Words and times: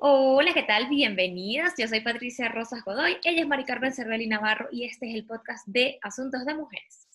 Hola, 0.00 0.54
¿qué 0.54 0.62
tal? 0.62 0.86
Bienvenidas. 0.88 1.74
Yo 1.76 1.88
soy 1.88 1.98
Patricia 1.98 2.48
Rosas 2.48 2.84
Godoy, 2.84 3.18
ella 3.24 3.40
es 3.40 3.48
Mari 3.48 3.64
Carmen 3.64 3.92
Cervelli 3.92 4.28
Navarro 4.28 4.68
y 4.70 4.84
este 4.84 5.10
es 5.10 5.16
el 5.16 5.26
podcast 5.26 5.66
de 5.66 5.98
Asuntos 6.02 6.44
de 6.44 6.54
Mujeres. 6.54 7.08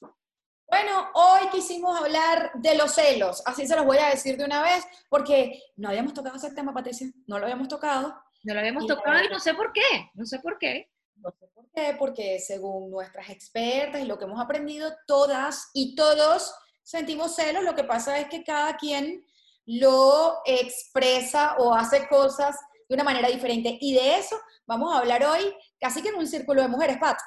Bueno, 0.68 1.10
hoy 1.14 1.48
quisimos 1.54 1.98
hablar 1.98 2.52
de 2.56 2.76
los 2.76 2.94
celos, 2.94 3.42
así 3.46 3.66
se 3.66 3.78
los 3.78 3.86
voy 3.86 4.00
a 4.00 4.10
decir 4.10 4.36
de 4.36 4.44
una 4.44 4.62
vez, 4.62 4.86
porque 5.08 5.62
no 5.78 5.88
habíamos 5.88 6.14
tocado 6.14 6.36
ese 6.36 6.52
tema, 6.52 6.74
Patricia, 6.74 7.08
no 7.26 7.40
lo 7.40 7.46
habíamos 7.46 7.70
tocado. 7.70 8.22
No 8.44 8.54
lo 8.54 8.60
habíamos 8.60 8.86
tocado 8.86 9.24
y 9.24 9.30
no 9.30 9.40
sé 9.40 9.54
por 9.54 9.72
qué, 9.72 10.10
no 10.14 10.26
sé 10.26 10.40
por 10.40 10.58
qué. 10.58 10.92
No 11.16 11.32
sé 11.32 11.48
por 11.56 11.72
qué, 11.74 11.96
porque 11.98 12.40
según 12.40 12.92
nuestras 12.92 13.30
expertas 13.30 14.02
y 14.02 14.06
lo 14.06 14.20
que 14.20 14.26
hemos 14.26 14.42
aprendido, 14.42 14.94
todas 15.08 15.70
y 15.74 15.96
todos 15.96 16.54
sentimos 16.84 17.34
celos, 17.34 17.64
lo 17.64 17.76
que 17.76 17.86
pasa 17.86 18.20
es 18.20 18.28
que 18.28 18.44
cada 18.44 18.76
quien 18.76 19.26
lo 19.66 20.40
expresa 20.46 21.56
o 21.60 21.74
hace 21.74 22.10
cosas 22.10 22.58
de 22.88 22.96
una 22.96 23.04
manera 23.04 23.30
diferente. 23.30 23.78
Y 23.82 23.94
de 23.94 24.18
eso 24.18 24.40
vamos 24.66 24.94
a 24.94 25.00
hablar 25.00 25.24
hoy, 25.24 25.54
casi 25.80 26.02
que 26.02 26.10
en 26.10 26.16
un 26.16 26.28
círculo 26.28 26.62
de 26.62 26.68
mujeres, 26.68 26.98
Pat. 26.98 27.18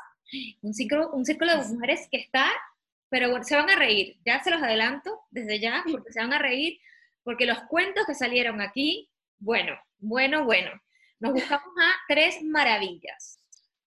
Un 0.62 0.74
círculo, 0.74 1.10
un 1.12 1.24
círculo 1.24 1.56
de 1.56 1.68
mujeres 1.68 2.08
que 2.10 2.18
está, 2.18 2.50
pero 3.08 3.30
bueno, 3.30 3.44
se 3.44 3.56
van 3.56 3.70
a 3.70 3.76
reír, 3.76 4.18
ya 4.24 4.42
se 4.42 4.50
los 4.50 4.62
adelanto 4.62 5.20
desde 5.30 5.60
ya, 5.60 5.84
porque 5.90 6.12
se 6.12 6.20
van 6.20 6.32
a 6.32 6.38
reír, 6.38 6.78
porque 7.22 7.46
los 7.46 7.60
cuentos 7.68 8.04
que 8.06 8.14
salieron 8.14 8.60
aquí, 8.60 9.08
bueno, 9.38 9.78
bueno, 9.98 10.44
bueno. 10.44 10.70
Nos 11.18 11.32
buscamos 11.32 11.72
a 11.80 11.94
tres 12.08 12.42
maravillas. 12.42 13.40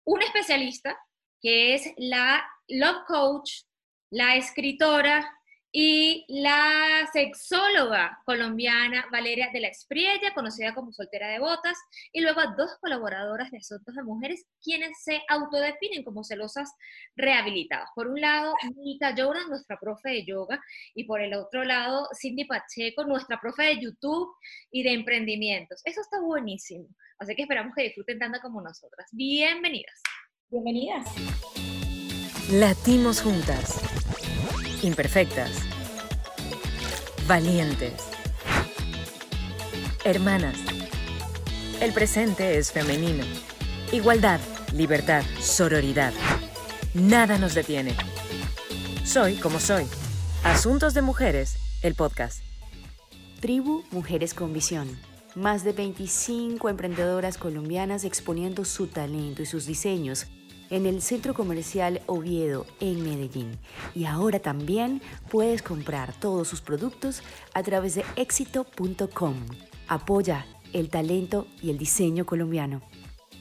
Un 0.05 0.23
especialista, 0.23 0.99
que 1.41 1.75
es 1.75 1.93
la 1.97 2.49
love 2.69 3.05
coach, 3.07 3.63
la 4.11 4.37
escritora 4.37 5.38
y 5.71 6.25
la 6.29 7.09
sexóloga 7.13 8.19
colombiana 8.25 9.07
Valeria 9.13 9.51
de 9.53 9.61
la 9.61 9.69
Espriella, 9.69 10.33
conocida 10.35 10.75
como 10.75 10.93
Soltera 10.93 11.29
de 11.29 11.39
Botas, 11.39 11.77
y 12.13 12.21
luego 12.21 12.41
dos 12.57 12.71
colaboradoras 12.81 13.51
de 13.51 13.59
Asuntos 13.59 13.95
de 13.95 14.03
Mujeres, 14.03 14.47
quienes 14.63 15.03
se 15.03 15.21
autodefinen 15.29 16.05
como 16.05 16.25
celosas 16.25 16.73
rehabilitadas. 17.17 17.91
Por 17.95 18.09
un 18.09 18.21
lado, 18.21 18.55
Nika 18.77 19.15
Jordan, 19.17 19.49
nuestra 19.49 19.79
profe 19.79 20.11
de 20.11 20.25
yoga, 20.25 20.61
y 20.95 21.05
por 21.05 21.21
el 21.21 21.35
otro 21.35 21.65
lado, 21.65 22.09
Cindy 22.19 22.45
Pacheco, 22.45 23.05
nuestra 23.05 23.39
profe 23.41 23.65
de 23.65 23.81
YouTube 23.81 24.35
y 24.71 24.83
de 24.83 24.95
emprendimientos. 24.95 25.83
Eso 25.85 26.01
está 26.01 26.21
buenísimo, 26.21 26.89
así 27.19 27.35
que 27.35 27.43
esperamos 27.43 27.75
que 27.77 27.85
disfruten 27.85 28.19
tanto 28.19 28.41
como 28.41 28.63
nosotras. 28.63 29.07
Bienvenidas. 29.13 30.01
Bienvenidas. 30.51 31.07
Latimos 32.51 33.21
juntas 33.21 33.98
imperfectas, 34.83 35.51
valientes, 37.27 37.95
hermanas. 40.05 40.57
El 41.81 41.93
presente 41.93 42.59
es 42.59 42.73
femenino. 42.73 43.25
Igualdad, 43.93 44.41
libertad, 44.75 45.23
sororidad. 45.41 46.13
Nada 46.95 47.39
nos 47.39 47.55
detiene. 47.55 47.95
Soy 49.05 49.37
como 49.37 49.59
soy. 49.59 49.87
Asuntos 50.45 50.95
de 50.95 51.03
Mujeres, 51.03 51.57
el 51.83 51.95
podcast. 51.95 52.43
Tribu 53.41 53.85
Mujeres 53.91 54.35
con 54.35 54.53
Visión. 54.53 54.89
Más 55.35 55.65
de 55.65 55.73
25 55.73 56.69
emprendedoras 56.69 57.39
colombianas 57.39 58.05
exponiendo 58.05 58.65
su 58.65 58.87
talento 58.87 59.43
y 59.43 59.47
sus 59.47 59.67
diseños 59.67 60.27
en 60.71 60.87
el 60.87 61.03
Centro 61.03 61.35
Comercial 61.35 62.03
Oviedo 62.07 62.67
en 62.81 63.03
Medellín. 63.03 63.59
Y 63.95 64.05
ahora 64.05 64.41
también 64.41 65.03
puedes 65.31 65.63
comprar 65.63 66.15
todos 66.19 66.49
sus 66.49 66.61
productos 66.61 67.23
a 67.55 67.63
través 67.63 67.95
de 67.95 68.05
éxito.com. 68.17 69.35
Apoya 69.89 70.47
el 70.73 70.91
talento 70.91 71.47
y 71.63 71.71
el 71.71 71.79
diseño 71.79 72.27
colombiano. 72.27 72.83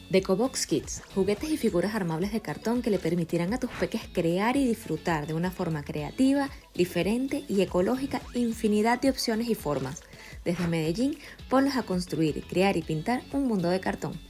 Decobox 0.10 0.66
Kids, 0.68 1.02
juguetes 1.14 1.50
y 1.50 1.58
figuras 1.58 1.94
armables 1.94 2.32
de 2.32 2.40
cartón 2.40 2.82
que 2.82 2.90
le 2.90 2.98
permitirán 2.98 3.54
a 3.54 3.60
tus 3.60 3.70
peques 3.72 4.04
crear 4.14 4.56
y 4.56 4.66
disfrutar 4.66 5.28
de 5.28 5.34
una 5.34 5.52
forma 5.52 5.84
creativa, 5.84 6.50
diferente 6.74 7.44
y 7.50 7.62
ecológica 7.62 8.22
infinidad 8.34 9.02
de 9.02 9.10
opciones 9.10 9.50
y 9.50 9.56
formas. 9.56 10.04
Desde 10.46 10.66
Medellín, 10.68 11.18
ponlos 11.50 11.76
a 11.76 11.84
construir, 11.84 12.42
crear 12.48 12.78
y 12.78 12.84
pintar 12.84 13.22
un 13.34 13.50
mundo 13.50 13.70
de 13.70 13.82
cartón. 13.82 14.27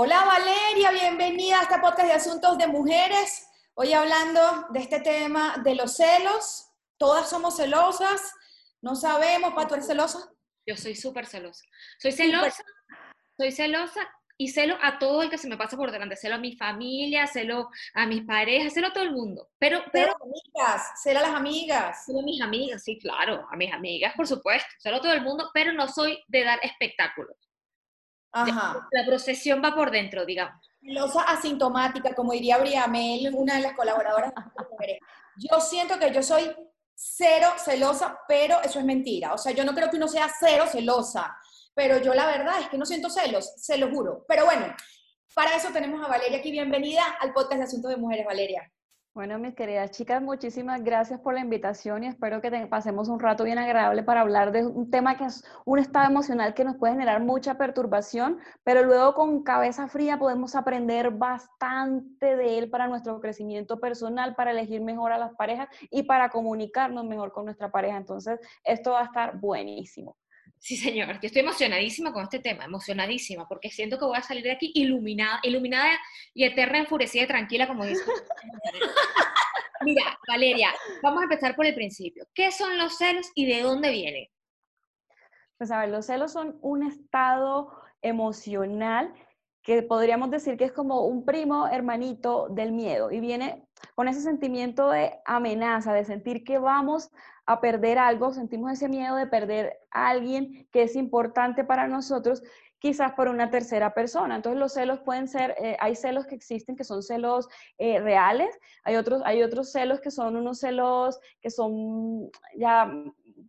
Hola 0.00 0.24
Valeria, 0.24 0.92
bienvenida 0.92 1.58
a 1.58 1.62
este 1.62 1.80
podcast 1.80 2.06
de 2.06 2.12
Asuntos 2.12 2.56
de 2.56 2.68
Mujeres. 2.68 3.48
Hoy 3.74 3.94
hablando 3.94 4.68
de 4.70 4.78
este 4.78 5.00
tema 5.00 5.56
de 5.64 5.74
los 5.74 5.96
celos. 5.96 6.68
Todas 6.98 7.28
somos 7.28 7.56
celosas. 7.56 8.32
No 8.80 8.94
sabemos, 8.94 9.54
¿Pato, 9.54 9.74
eres 9.74 9.88
celosa? 9.88 10.30
Yo 10.64 10.76
soy 10.76 10.94
súper 10.94 11.26
celosa. 11.26 11.64
Soy 11.98 12.12
celosa, 12.12 12.62
soy 13.36 13.50
celosa 13.50 14.08
y 14.36 14.50
celo 14.50 14.78
a 14.80 15.00
todo 15.00 15.22
el 15.22 15.30
que 15.30 15.36
se 15.36 15.48
me 15.48 15.56
pasa 15.56 15.76
por 15.76 15.90
delante. 15.90 16.14
Celo 16.14 16.36
a 16.36 16.38
mi 16.38 16.56
familia, 16.56 17.26
celo 17.26 17.68
a 17.94 18.06
mis 18.06 18.22
parejas, 18.22 18.74
celo 18.74 18.86
a 18.86 18.92
todo 18.92 19.02
el 19.02 19.10
mundo. 19.10 19.48
Pero, 19.58 19.82
pero... 19.92 20.14
amigas, 20.22 20.92
celo 21.02 21.18
a 21.18 21.22
las 21.22 21.34
amigas. 21.34 22.04
Celo 22.06 22.20
a 22.20 22.22
mis 22.22 22.40
amigas, 22.40 22.84
sí, 22.84 23.00
claro, 23.00 23.48
a 23.50 23.56
mis 23.56 23.72
amigas, 23.72 24.14
por 24.14 24.28
supuesto. 24.28 24.68
Celo 24.78 24.98
a 24.98 25.00
todo 25.00 25.12
el 25.12 25.22
mundo, 25.22 25.50
pero 25.52 25.72
no 25.72 25.88
soy 25.88 26.22
de 26.28 26.44
dar 26.44 26.60
espectáculos. 26.62 27.47
La 28.32 29.04
procesión 29.06 29.62
va 29.64 29.74
por 29.74 29.90
dentro, 29.90 30.24
digamos. 30.24 30.70
Celosa 30.80 31.22
asintomática, 31.22 32.14
como 32.14 32.32
diría 32.32 32.58
Briamel, 32.58 33.34
una 33.34 33.56
de 33.56 33.62
las 33.62 33.72
colaboradoras. 33.72 34.32
yo 35.36 35.60
siento 35.60 35.98
que 35.98 36.12
yo 36.12 36.22
soy 36.22 36.50
cero 36.94 37.48
celosa, 37.58 38.18
pero 38.26 38.60
eso 38.62 38.78
es 38.78 38.84
mentira. 38.84 39.32
O 39.32 39.38
sea, 39.38 39.52
yo 39.52 39.64
no 39.64 39.74
creo 39.74 39.90
que 39.90 39.96
uno 39.96 40.08
sea 40.08 40.28
cero 40.38 40.64
celosa, 40.70 41.36
pero 41.74 41.98
yo 41.98 42.14
la 42.14 42.26
verdad 42.26 42.60
es 42.60 42.68
que 42.68 42.78
no 42.78 42.84
siento 42.84 43.08
celos, 43.08 43.54
se 43.56 43.78
lo 43.78 43.88
juro. 43.90 44.24
Pero 44.26 44.44
bueno, 44.44 44.74
para 45.34 45.54
eso 45.54 45.68
tenemos 45.72 46.04
a 46.04 46.08
Valeria 46.08 46.38
aquí. 46.38 46.50
Bienvenida 46.50 47.04
al 47.20 47.32
podcast 47.32 47.58
de 47.58 47.64
Asuntos 47.64 47.90
de 47.90 47.96
Mujeres, 47.96 48.26
Valeria. 48.26 48.70
Bueno, 49.18 49.36
mis 49.40 49.56
queridas 49.56 49.90
chicas, 49.90 50.22
muchísimas 50.22 50.84
gracias 50.84 51.18
por 51.18 51.34
la 51.34 51.40
invitación 51.40 52.04
y 52.04 52.06
espero 52.06 52.40
que 52.40 52.52
pasemos 52.68 53.08
un 53.08 53.18
rato 53.18 53.42
bien 53.42 53.58
agradable 53.58 54.04
para 54.04 54.20
hablar 54.20 54.52
de 54.52 54.64
un 54.64 54.92
tema 54.92 55.16
que 55.16 55.24
es 55.24 55.42
un 55.64 55.80
estado 55.80 56.06
emocional 56.06 56.54
que 56.54 56.62
nos 56.62 56.76
puede 56.76 56.92
generar 56.92 57.20
mucha 57.20 57.58
perturbación, 57.58 58.38
pero 58.62 58.84
luego 58.84 59.14
con 59.14 59.42
cabeza 59.42 59.88
fría 59.88 60.20
podemos 60.20 60.54
aprender 60.54 61.10
bastante 61.10 62.36
de 62.36 62.58
él 62.58 62.70
para 62.70 62.86
nuestro 62.86 63.20
crecimiento 63.20 63.80
personal, 63.80 64.36
para 64.36 64.52
elegir 64.52 64.82
mejor 64.82 65.10
a 65.10 65.18
las 65.18 65.34
parejas 65.34 65.66
y 65.90 66.04
para 66.04 66.28
comunicarnos 66.28 67.04
mejor 67.04 67.32
con 67.32 67.46
nuestra 67.46 67.72
pareja. 67.72 67.96
Entonces, 67.96 68.38
esto 68.62 68.92
va 68.92 69.00
a 69.00 69.06
estar 69.06 69.40
buenísimo. 69.40 70.16
Sí, 70.60 70.76
señor, 70.76 71.20
yo 71.20 71.26
estoy 71.26 71.42
emocionadísima 71.42 72.12
con 72.12 72.24
este 72.24 72.40
tema, 72.40 72.64
emocionadísima, 72.64 73.46
porque 73.48 73.70
siento 73.70 73.98
que 73.98 74.04
voy 74.04 74.18
a 74.18 74.22
salir 74.22 74.42
de 74.42 74.52
aquí 74.52 74.72
iluminada, 74.74 75.40
iluminada 75.42 75.90
y 76.34 76.44
eterna, 76.44 76.78
enfurecida 76.78 77.24
y 77.24 77.26
tranquila, 77.26 77.66
como 77.68 77.84
dice. 77.84 78.02
Mira, 79.82 80.18
Valeria, 80.26 80.74
vamos 81.02 81.20
a 81.20 81.24
empezar 81.24 81.54
por 81.54 81.64
el 81.64 81.74
principio. 81.74 82.26
¿Qué 82.34 82.50
son 82.50 82.76
los 82.78 82.98
celos 82.98 83.30
y 83.34 83.46
de 83.46 83.62
dónde 83.62 83.90
vienen? 83.90 84.26
Pues 85.56 85.70
a 85.70 85.80
ver, 85.80 85.90
los 85.90 86.06
celos 86.06 86.32
son 86.32 86.58
un 86.60 86.82
estado 86.82 87.72
emocional 88.02 89.12
que 89.62 89.82
podríamos 89.82 90.30
decir 90.30 90.56
que 90.56 90.64
es 90.64 90.72
como 90.72 91.02
un 91.02 91.24
primo 91.24 91.68
hermanito 91.68 92.48
del 92.48 92.72
miedo 92.72 93.10
y 93.10 93.20
viene 93.20 93.66
con 93.94 94.08
ese 94.08 94.20
sentimiento 94.20 94.90
de 94.90 95.18
amenaza, 95.24 95.92
de 95.92 96.04
sentir 96.04 96.42
que 96.42 96.58
vamos 96.58 97.10
a 97.48 97.62
perder 97.62 97.98
algo, 97.98 98.30
sentimos 98.34 98.70
ese 98.72 98.90
miedo 98.90 99.16
de 99.16 99.26
perder 99.26 99.78
a 99.90 100.10
alguien 100.10 100.68
que 100.70 100.82
es 100.82 100.94
importante 100.96 101.64
para 101.64 101.88
nosotros, 101.88 102.42
quizás 102.78 103.12
por 103.12 103.26
una 103.28 103.48
tercera 103.48 103.94
persona. 103.94 104.36
Entonces 104.36 104.60
los 104.60 104.74
celos 104.74 104.98
pueden 105.00 105.28
ser, 105.28 105.54
eh, 105.58 105.74
hay 105.80 105.96
celos 105.96 106.26
que 106.26 106.34
existen 106.34 106.76
que 106.76 106.84
son 106.84 107.02
celos 107.02 107.48
eh, 107.78 108.00
reales, 108.00 108.54
hay 108.84 108.96
otros, 108.96 109.22
hay 109.24 109.42
otros 109.42 109.72
celos 109.72 109.98
que 109.98 110.10
son 110.10 110.36
unos 110.36 110.60
celos 110.60 111.18
que 111.40 111.48
son 111.48 112.30
ya 112.54 112.92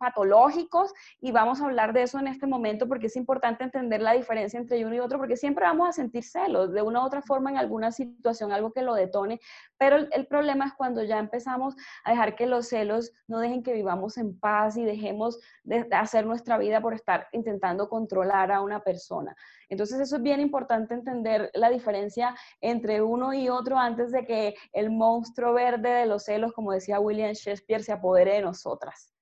patológicos 0.00 0.92
y 1.20 1.30
vamos 1.30 1.60
a 1.60 1.66
hablar 1.66 1.92
de 1.92 2.02
eso 2.02 2.18
en 2.18 2.26
este 2.26 2.46
momento 2.46 2.88
porque 2.88 3.06
es 3.06 3.16
importante 3.16 3.62
entender 3.62 4.00
la 4.00 4.12
diferencia 4.12 4.58
entre 4.58 4.84
uno 4.84 4.94
y 4.94 4.98
otro 4.98 5.18
porque 5.18 5.36
siempre 5.36 5.66
vamos 5.66 5.88
a 5.88 5.92
sentir 5.92 6.24
celos 6.24 6.72
de 6.72 6.82
una 6.82 7.02
u 7.02 7.06
otra 7.06 7.20
forma 7.22 7.50
en 7.50 7.58
alguna 7.58 7.92
situación, 7.92 8.50
algo 8.50 8.72
que 8.72 8.82
lo 8.82 8.94
detone, 8.94 9.40
pero 9.78 9.96
el, 9.96 10.26
problema 10.26 10.66
es 10.66 10.72
cuando 10.74 11.02
ya 11.02 11.18
empezamos 11.18 11.76
a 12.04 12.10
dejar 12.10 12.34
que 12.34 12.46
los 12.46 12.68
celos 12.68 13.12
no 13.28 13.40
dejen 13.40 13.62
que 13.62 13.74
vivamos 13.74 14.16
en 14.16 14.38
paz 14.38 14.76
y 14.76 14.84
dejemos 14.84 15.38
de 15.64 15.86
hacer 15.92 16.24
nuestra 16.24 16.56
vida 16.56 16.80
por 16.80 16.94
estar 16.94 17.28
intentando 17.32 17.88
controlar 17.88 18.52
a 18.52 18.62
una 18.62 18.80
persona. 18.80 19.36
Entonces 19.68 20.00
eso 20.00 20.16
es 20.16 20.22
bien 20.22 20.40
importante 20.40 20.94
entender 20.94 21.50
la 21.54 21.68
diferencia 21.68 22.34
entre 22.60 23.02
uno 23.02 23.34
y 23.34 23.48
otro 23.48 23.78
antes 23.78 24.12
de 24.12 24.24
que 24.24 24.54
el 24.72 24.90
monstruo 24.90 25.52
verde 25.52 25.90
de 25.90 26.06
los 26.06 26.24
celos, 26.24 26.52
como 26.52 26.72
decía 26.72 27.00
William 27.00 27.32
Shakespeare, 27.32 27.82
se 27.82 27.92
apodere 27.92 28.34
de 28.34 28.42
nosotras. 28.42 29.12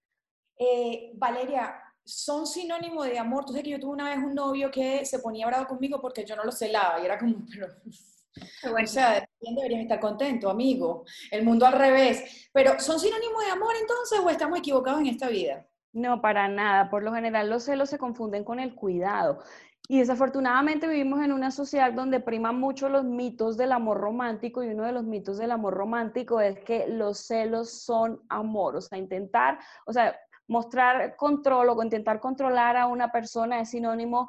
Eh, 0.59 1.13
Valeria, 1.15 1.81
son 2.05 2.47
sinónimo 2.47 3.05
de 3.05 3.19
amor. 3.19 3.45
Tú 3.45 3.53
sabes 3.53 3.65
que 3.65 3.71
yo 3.71 3.81
tuve 3.81 3.93
una 3.93 4.11
vez 4.11 4.19
un 4.19 4.35
novio 4.35 4.71
que 4.71 5.05
se 5.05 5.19
ponía 5.19 5.47
bravo 5.47 5.67
conmigo 5.67 6.01
porque 6.01 6.25
yo 6.25 6.35
no 6.37 6.45
lo 6.45 6.53
celaba 6.53 7.01
y 7.01 7.05
era 7.05 7.19
como, 7.19 7.35
pero... 7.51 7.69
O 8.63 8.87
sea, 8.87 9.29
deberías 9.41 9.83
estar 9.83 9.99
contento, 9.99 10.49
amigo. 10.49 11.05
El 11.31 11.45
mundo 11.45 11.67
al 11.67 11.73
revés. 11.73 12.49
Pero, 12.53 12.79
¿son 12.79 13.01
sinónimo 13.01 13.41
de 13.41 13.51
amor 13.51 13.75
entonces 13.81 14.21
o 14.21 14.31
estamos 14.31 14.59
equivocados 14.59 15.01
en 15.01 15.07
esta 15.09 15.29
vida? 15.29 15.67
No, 15.93 16.21
para 16.21 16.47
nada. 16.49 16.89
Por 16.89 17.03
lo 17.03 17.13
general 17.13 17.51
los 17.51 17.65
celos 17.65 17.91
se 17.91 17.99
confunden 17.99 18.45
con 18.45 18.61
el 18.61 18.75
cuidado. 18.75 19.41
Y 19.91 20.01
desafortunadamente 20.01 20.87
vivimos 20.87 21.23
en 21.23 21.33
una 21.33 21.51
sociedad 21.51 21.93
donde 21.95 22.21
priman 22.21 22.61
mucho 22.61 22.91
los 22.91 23.05
mitos 23.05 23.57
del 23.57 23.73
amor 23.73 23.97
romántico 23.97 24.63
y 24.63 24.69
uno 24.69 24.85
de 24.85 24.93
los 24.93 25.05
mitos 25.05 25.39
del 25.39 25.51
amor 25.51 25.73
romántico 25.73 26.43
es 26.43 26.59
que 26.61 26.87
los 26.89 27.21
celos 27.21 27.71
son 27.71 28.21
amor, 28.29 28.77
o 28.77 28.83
sea, 28.83 28.99
intentar, 28.99 29.59
o 29.87 29.93
sea, 29.95 30.15
mostrar 30.49 31.15
control 31.17 31.69
o 31.69 31.83
intentar 31.83 32.19
controlar 32.19 32.77
a 32.77 32.87
una 32.87 33.13
persona 33.13 33.61
es 33.61 33.71
sinónimo 33.71 34.29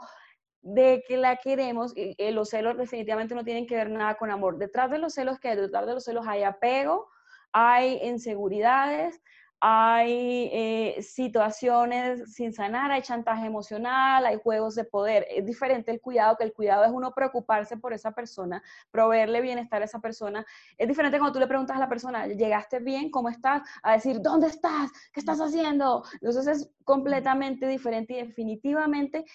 de 0.62 1.04
que 1.08 1.18
la 1.18 1.38
queremos, 1.38 1.94
y, 1.96 2.16
los 2.32 2.50
celos 2.50 2.78
definitivamente 2.78 3.34
no 3.34 3.44
tienen 3.44 3.66
que 3.66 3.76
ver 3.76 3.90
nada 3.90 4.16
con 4.16 4.30
amor. 4.30 4.58
Detrás 4.58 4.92
de 4.92 5.00
los 5.00 5.14
celos, 5.14 5.40
que 5.40 5.56
detrás 5.56 5.86
de 5.86 5.94
los 5.94 6.04
celos 6.04 6.28
hay 6.28 6.44
apego, 6.44 7.10
hay 7.54 8.00
inseguridades, 8.04 9.22
hay 9.62 10.50
eh, 10.54 11.02
situaciones 11.02 12.34
sin 12.34 12.54
sanar, 12.54 12.92
hay 12.92 13.02
chantaje 13.02 13.46
emocional, 13.46 14.26
hay 14.26 14.38
juegos 14.42 14.76
de 14.76 14.86
poder. 14.86 15.28
Es 15.30 15.46
diferente 15.46 15.92
el 15.92 16.00
cuidado, 16.00 16.38
que 16.38 16.46
el 16.46 16.54
cuidado 16.54 16.86
es 16.86 16.92
uno 16.92 17.14
preocuparse 17.14 17.76
por 17.76 17.94
esa 17.94 18.12
persona, 18.12 18.64
proveerle 18.92 19.42
bienestar 19.42 19.82
a 19.82 19.86
esa 19.86 20.00
persona. 20.00 20.46
Es 20.78 20.88
diferente 20.88 21.18
cuando 21.20 21.34
tú 21.34 21.40
le 21.40 21.48
preguntas 21.48 21.76
a 21.76 21.80
la 21.80 21.90
persona, 21.90 22.28
¿llegaste 22.28 22.80
bien? 22.80 23.12
¿Cómo 23.12 23.28
estás? 23.28 23.62
A 23.84 23.94
decir, 23.94 24.22
¿dónde 24.22 24.48
estás? 24.48 24.92
¿Qué 25.12 25.20
estás 25.20 25.40
haciendo? 25.40 26.04
Entonces 26.14 26.48
es 26.48 26.72
completamente 26.86 27.68
diferente 27.68 28.14
y 28.14 28.26
definitivamente 28.26 29.26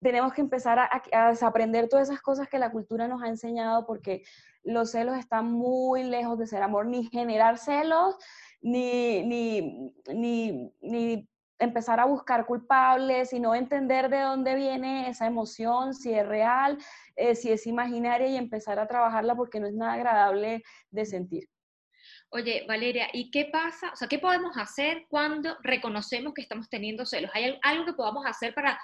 tenemos 0.00 0.32
que 0.32 0.40
empezar 0.40 0.78
a, 0.78 0.90
a, 1.12 1.30
desaprender 1.30 1.88
todas 1.88 2.08
esas 2.08 2.20
cosas 2.20 2.48
que 2.48 2.58
la 2.58 2.72
cultura 2.72 3.08
nos 3.08 3.22
ha 3.22 3.28
enseñado 3.28 3.86
porque 3.86 4.24
los 4.64 4.90
celos 4.90 5.16
están 5.16 5.50
muy 5.50 6.04
lejos 6.04 6.38
de 6.38 6.46
ser 6.46 6.62
amor, 6.62 6.86
ni 6.86 7.04
generar 7.04 7.58
celos, 7.58 8.16
ni, 8.62 9.22
ni, 9.22 9.94
ni, 10.14 10.72
ni 10.80 11.28
empezar 11.58 12.00
a 12.00 12.04
buscar 12.04 12.46
culpables, 12.46 13.30
sino 13.30 13.54
entender 13.54 14.08
de 14.08 14.20
dónde 14.20 14.54
viene 14.54 15.08
esa 15.08 15.26
emoción, 15.26 15.94
si 15.94 16.12
es 16.12 16.26
real, 16.26 16.78
eh, 17.16 17.34
si 17.34 17.52
es 17.52 17.66
imaginaria 17.66 18.26
y 18.26 18.36
empezar 18.36 18.78
a 18.78 18.88
trabajarla 18.88 19.34
porque 19.34 19.60
no 19.60 19.66
es 19.66 19.74
nada 19.74 19.94
agradable 19.94 20.62
de 20.90 21.04
sentir. 21.06 21.48
Oye, 22.30 22.64
Valeria, 22.66 23.08
¿y 23.12 23.30
qué 23.30 23.50
pasa? 23.52 23.90
O 23.92 23.96
sea, 23.96 24.08
¿qué 24.08 24.18
podemos 24.18 24.56
hacer 24.56 25.04
cuando 25.08 25.56
reconocemos 25.62 26.32
que 26.34 26.42
estamos 26.42 26.68
teniendo 26.68 27.04
celos? 27.04 27.30
¿Hay 27.34 27.58
algo 27.62 27.84
que 27.84 27.92
podamos 27.92 28.24
hacer 28.26 28.54
para 28.54 28.80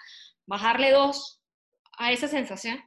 bajarle 0.47 0.93
dos 0.93 1.43
a 1.99 2.13
esa 2.13 2.29
sensación? 2.29 2.79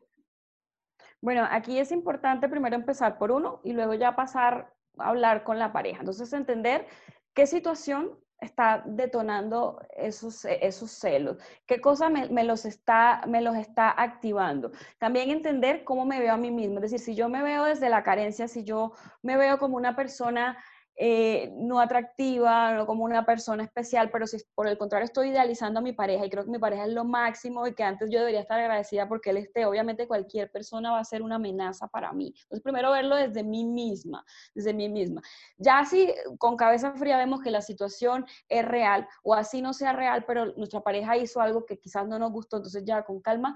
Bueno, 1.20 1.48
aquí 1.50 1.80
es 1.80 1.92
importante 1.92 2.48
primero 2.48 2.76
empezar 2.76 3.18
por 3.18 3.32
uno 3.32 3.62
y 3.64 3.74
luego 3.74 3.94
ya 3.96 4.16
pasar 4.16 4.72
hablar 4.98 5.44
con 5.44 5.60
la 5.60 5.72
pareja. 5.72 6.00
Entonces, 6.00 6.32
entender 6.34 6.88
qué 7.34 7.48
situación 7.48 8.18
está 8.42 8.84
detonando 8.86 9.80
esos, 9.96 10.46
esos 10.46 10.92
celos, 10.92 11.38
qué 11.68 11.80
cosa 11.80 12.10
me, 12.10 12.28
me, 12.30 12.44
los 12.44 12.66
está, 12.66 13.22
me 13.28 13.40
los 13.40 13.56
está 13.56 13.94
activando. 13.96 14.72
También 14.98 15.30
entender 15.30 15.84
cómo 15.84 16.06
me 16.06 16.20
veo 16.20 16.34
a 16.34 16.38
mí 16.38 16.50
misma, 16.50 16.78
es 16.78 16.92
decir, 16.92 17.00
si 17.00 17.16
yo 17.16 17.30
me 17.30 17.44
veo 17.44 17.66
desde 17.66 17.88
la 17.88 18.02
carencia, 18.02 18.48
si 18.48 18.64
yo 18.64 18.94
me 19.22 19.38
veo 19.38 19.60
como 19.60 19.78
una 19.78 19.96
persona 19.96 20.58
eh, 20.96 21.52
no 21.56 21.80
atractiva, 21.80 22.74
no 22.74 22.86
como 22.86 23.04
una 23.04 23.26
persona 23.26 23.64
especial, 23.64 24.10
pero 24.12 24.28
si 24.28 24.38
por 24.54 24.68
el 24.68 24.78
contrario 24.78 25.06
estoy 25.06 25.30
idealizando 25.30 25.80
a 25.80 25.84
mi 25.84 25.94
pareja 25.94 26.26
y 26.26 26.30
creo 26.30 26.44
que 26.44 26.52
mi 26.52 26.60
pareja 26.60 26.86
es 26.86 26.92
lo 26.92 27.06
máximo 27.06 27.66
y 27.66 27.74
que 27.74 27.84
antes 27.84 28.10
yo 28.10 28.20
debería 28.20 28.42
estar 28.42 28.60
agradecida 28.60 29.08
porque 29.08 29.32
él 29.32 29.38
esté, 29.38 29.66
obviamente 29.66 30.08
cualquier 30.08 30.52
persona 30.52 30.92
va 30.92 31.00
a 31.00 31.04
ser 31.04 31.22
una 31.22 31.36
amenaza 31.36 31.88
para 31.88 32.12
mí. 32.14 32.34
Entonces, 32.44 32.62
primero 32.62 32.92
verlo 32.92 33.16
desde 33.16 33.44
mí 33.44 33.66
misma, 33.66 34.24
desde 34.54 34.74
mí 34.74 34.90
misma. 34.90 35.22
Ya 35.58 35.80
así 35.80 36.14
con 36.38 36.58
cabeza 36.58 36.94
fría 36.94 37.18
vemos 37.18 37.42
que 37.42 37.52
la 37.52 37.62
situación 37.62 38.26
es 38.50 38.66
real 38.66 39.08
o 39.24 39.34
así 39.34 39.62
no 39.62 39.74
sea 39.74 39.94
real, 39.94 40.26
pero 40.28 40.54
nuestra 40.58 40.82
pareja 40.82 41.18
hizo 41.18 41.42
algo 41.42 41.66
que 41.66 41.80
quizás 41.80 42.08
no 42.08 42.20
nos 42.20 42.32
gustó, 42.32 42.58
entonces 42.58 42.84
ya 42.86 43.04
con 43.04 43.22
calma 43.22 43.56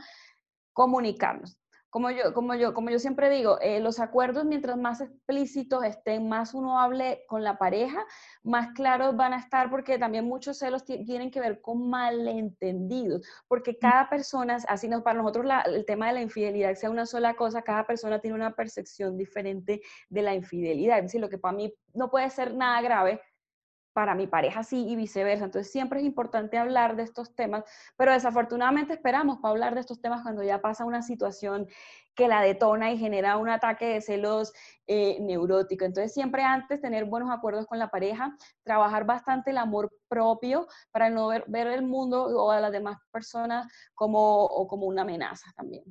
comunicarnos 0.74 1.58
como 1.96 2.12
yo, 2.12 2.34
como 2.34 2.56
yo, 2.56 2.74
como 2.74 2.90
yo 2.90 3.00
siempre 3.00 3.30
digo, 3.30 3.58
eh, 3.62 3.80
los 3.80 4.02
acuerdos 4.02 4.44
mientras 4.44 4.78
más 4.78 5.00
explícitos 5.00 5.82
estén, 5.86 6.28
más 6.28 6.54
uno 6.54 6.78
hable 6.78 7.24
con 7.26 7.42
la 7.42 7.58
pareja, 7.58 8.06
más 8.44 8.74
claros 8.74 9.16
van 9.16 9.32
a 9.32 9.38
estar 9.38 9.70
porque 9.70 9.98
también 9.98 10.26
muchos 10.26 10.58
celos 10.58 10.84
tienen 10.84 11.32
que 11.32 11.40
ver 11.40 11.62
con 11.62 11.90
malentendidos, 11.90 13.26
porque 13.48 13.72
mm. 13.72 13.78
cada 13.80 14.10
persona, 14.10 14.58
así 14.68 14.90
nos, 14.90 15.04
para 15.04 15.20
nosotros 15.20 15.46
el 15.68 15.86
tema 15.86 16.08
de 16.08 16.14
la 16.16 16.22
infidelidad 16.22 16.76
sea 16.76 16.90
una 16.90 17.06
sola 17.06 17.34
cosa, 17.38 17.62
cada 17.62 17.88
persona 17.88 18.20
tiene 18.20 18.36
una 18.36 18.54
percepción 18.54 19.16
diferente 19.16 19.82
de 20.10 20.22
la 20.22 20.36
infidelidad. 20.36 20.98
Es 20.98 21.06
decir, 21.06 21.22
lo 21.22 21.30
que 21.30 21.38
para 21.38 21.56
mí 21.56 21.74
no 21.94 22.12
puede 22.12 22.30
ser 22.30 22.56
nada 22.56 22.82
grave, 22.82 23.22
para 23.96 24.14
mi 24.14 24.28
pareja 24.28 24.62
sí 24.62 24.86
y 24.90 24.98
viceversa. 24.98 25.46
Entonces 25.46 25.72
siempre 25.72 26.02
es 26.02 26.06
importante 26.06 26.58
hablar 26.58 26.98
de 26.98 27.04
estos 27.04 27.34
temas, 27.34 27.64
pero 27.96 28.12
desafortunadamente 28.12 28.92
esperamos 28.92 29.38
para 29.40 29.54
hablar 29.54 29.74
de 29.74 29.80
estos 29.80 30.02
temas 30.02 30.22
cuando 30.22 30.44
ya 30.44 30.60
pasa 30.60 30.84
una 30.84 31.02
situación 31.02 31.66
que 32.14 32.28
la 32.28 32.42
detona 32.42 32.92
y 32.92 32.98
genera 32.98 33.38
un 33.38 33.48
ataque 33.48 33.86
de 33.86 34.02
celos 34.02 34.52
eh, 34.86 35.18
neurótico. 35.22 35.86
Entonces 35.86 36.14
siempre 36.14 36.44
antes 36.44 36.82
tener 36.82 37.06
buenos 37.06 37.32
acuerdos 37.32 37.68
con 37.68 37.80
la 37.80 37.90
pareja, 37.90 38.36
trabajar 38.64 39.06
bastante 39.06 39.52
el 39.52 39.58
amor 39.58 39.90
propio 40.10 40.68
para 40.92 41.10
no 41.10 41.28
ver, 41.28 41.46
ver 41.48 41.68
el 41.68 41.84
mundo 41.84 42.26
o 42.26 42.52
a 42.52 42.60
las 42.60 42.74
demás 42.74 42.98
personas 43.12 43.66
como, 43.94 44.68
como 44.68 44.88
una 44.88 45.04
amenaza 45.04 45.54
también. 45.56 45.86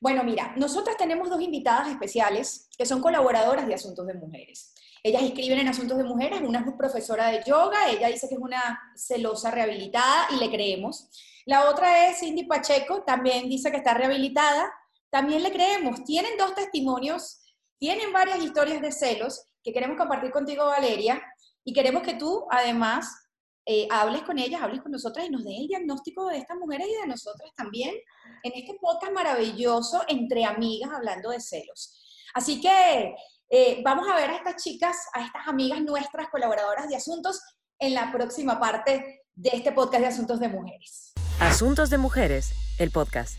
Bueno, 0.00 0.24
mira, 0.24 0.52
nosotras 0.56 0.96
tenemos 0.96 1.30
dos 1.30 1.40
invitadas 1.40 1.88
especiales 1.90 2.68
que 2.76 2.86
son 2.86 3.00
colaboradoras 3.00 3.68
de 3.68 3.74
Asuntos 3.74 4.04
de 4.04 4.14
Mujeres. 4.14 4.74
Ellas 5.02 5.22
escriben 5.22 5.60
en 5.60 5.68
Asuntos 5.68 5.96
de 5.98 6.04
Mujeres, 6.04 6.40
una 6.40 6.60
es 6.60 6.66
profesora 6.76 7.28
de 7.28 7.42
yoga, 7.44 7.88
ella 7.88 8.08
dice 8.08 8.28
que 8.28 8.34
es 8.34 8.40
una 8.40 8.80
celosa 8.96 9.50
rehabilitada 9.50 10.28
y 10.34 10.36
le 10.36 10.50
creemos. 10.50 11.08
La 11.46 11.70
otra 11.70 12.08
es 12.08 12.18
Cindy 12.18 12.44
Pacheco, 12.44 13.02
también 13.04 13.48
dice 13.48 13.70
que 13.70 13.78
está 13.78 13.94
rehabilitada, 13.94 14.70
también 15.10 15.42
le 15.42 15.52
creemos. 15.52 16.04
Tienen 16.04 16.36
dos 16.36 16.54
testimonios, 16.54 17.40
tienen 17.78 18.12
varias 18.12 18.42
historias 18.42 18.82
de 18.82 18.92
celos 18.92 19.46
que 19.62 19.72
queremos 19.72 19.96
compartir 19.96 20.30
contigo, 20.30 20.66
Valeria, 20.66 21.22
y 21.64 21.72
queremos 21.72 22.02
que 22.02 22.14
tú, 22.14 22.46
además, 22.50 23.28
eh, 23.70 23.86
hables 23.90 24.22
con 24.22 24.38
ellas, 24.38 24.62
hables 24.62 24.80
con 24.80 24.92
nosotras 24.92 25.26
y 25.26 25.30
nos 25.30 25.44
dé 25.44 25.54
el 25.54 25.66
diagnóstico 25.68 26.26
de 26.26 26.38
estas 26.38 26.56
mujeres 26.56 26.86
y 26.88 27.00
de 27.02 27.06
nosotras 27.06 27.50
también 27.54 27.94
en 28.42 28.52
este 28.54 28.78
podcast 28.80 29.12
maravilloso 29.12 30.02
entre 30.08 30.46
amigas 30.46 30.90
hablando 30.90 31.28
de 31.28 31.38
celos. 31.40 31.94
Así 32.32 32.62
que 32.62 33.14
eh, 33.50 33.80
vamos 33.82 34.06
a 34.08 34.14
ver 34.14 34.30
a 34.30 34.36
estas 34.36 34.62
chicas, 34.62 34.96
a 35.14 35.24
estas 35.24 35.48
amigas 35.48 35.80
nuestras, 35.80 36.28
colaboradoras 36.28 36.88
de 36.88 36.96
asuntos, 36.96 37.40
en 37.78 37.94
la 37.94 38.10
próxima 38.12 38.58
parte 38.58 39.22
de 39.34 39.50
este 39.52 39.72
podcast 39.72 40.02
de 40.02 40.08
Asuntos 40.08 40.40
de 40.40 40.48
Mujeres. 40.48 41.12
Asuntos 41.40 41.90
de 41.90 41.98
Mujeres, 41.98 42.52
el 42.78 42.90
podcast. 42.90 43.38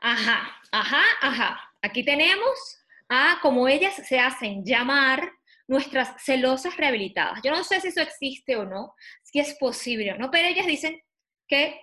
Ajá, 0.00 0.56
ajá, 0.72 1.02
ajá. 1.20 1.60
Aquí 1.82 2.04
tenemos 2.04 2.78
a 3.08 3.38
como 3.42 3.68
ellas 3.68 3.94
se 4.08 4.18
hacen 4.18 4.64
llamar 4.64 5.30
nuestras 5.68 6.22
celosas 6.22 6.76
rehabilitadas. 6.76 7.40
Yo 7.44 7.50
no 7.50 7.62
sé 7.62 7.80
si 7.80 7.88
eso 7.88 8.00
existe 8.00 8.56
o 8.56 8.64
no, 8.64 8.94
si 9.22 9.38
es 9.38 9.54
posible 9.60 10.12
o 10.12 10.18
no, 10.18 10.30
pero 10.30 10.48
ellas 10.48 10.66
dicen 10.66 11.00
que 11.46 11.78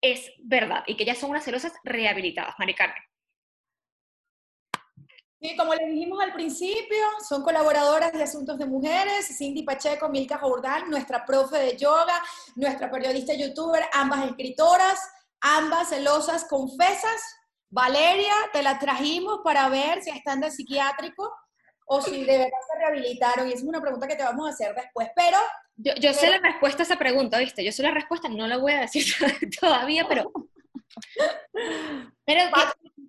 es 0.00 0.30
verdad 0.38 0.82
y 0.86 0.96
que 0.96 1.04
ellas 1.04 1.18
son 1.18 1.30
unas 1.30 1.44
celosas 1.44 1.72
rehabilitadas, 1.84 2.54
Mari 2.58 2.74
Carmen. 2.74 3.02
Sí, 5.44 5.54
como 5.56 5.74
les 5.74 5.90
dijimos 5.90 6.18
al 6.22 6.32
principio, 6.32 7.04
son 7.28 7.42
colaboradoras 7.42 8.14
de 8.14 8.22
Asuntos 8.22 8.56
de 8.56 8.64
Mujeres, 8.64 9.26
Cindy 9.36 9.62
Pacheco, 9.62 10.08
Milka 10.08 10.38
Jordán, 10.38 10.88
nuestra 10.88 11.26
profe 11.26 11.58
de 11.58 11.76
yoga, 11.76 12.14
nuestra 12.56 12.90
periodista 12.90 13.34
youtuber, 13.34 13.84
ambas 13.92 14.24
escritoras, 14.24 14.98
ambas 15.42 15.90
celosas 15.90 16.46
confesas. 16.48 17.20
Valeria, 17.68 18.32
te 18.54 18.62
la 18.62 18.78
trajimos 18.78 19.40
para 19.44 19.68
ver 19.68 20.02
si 20.02 20.08
están 20.08 20.40
de 20.40 20.50
psiquiátrico 20.50 21.30
o 21.84 22.00
si 22.00 22.24
de 22.24 22.38
verdad 22.38 22.58
se 22.72 22.78
rehabilitaron. 22.78 23.50
Y 23.50 23.52
es 23.52 23.62
una 23.62 23.82
pregunta 23.82 24.08
que 24.08 24.16
te 24.16 24.24
vamos 24.24 24.46
a 24.46 24.50
hacer 24.50 24.74
después, 24.74 25.10
pero... 25.14 25.36
Yo, 25.76 26.14
sé 26.14 26.30
la 26.30 26.38
respuesta 26.38 26.84
a 26.84 26.86
esa 26.86 26.96
pregunta, 26.96 27.36
¿viste? 27.36 27.62
Yo 27.62 27.70
sé 27.70 27.82
la 27.82 27.90
respuesta, 27.90 28.30
no 28.30 28.46
la 28.46 28.56
voy 28.56 28.72
a 28.72 28.80
decir 28.80 29.04
todavía, 29.60 30.06
pero... 30.08 30.32
pero 32.24 32.40